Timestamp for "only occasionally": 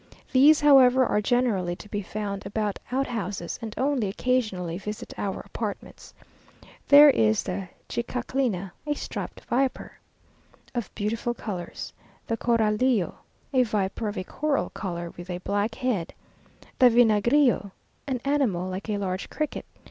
3.77-4.79